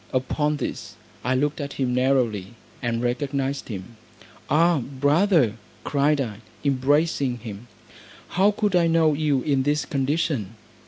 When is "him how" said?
7.37-8.49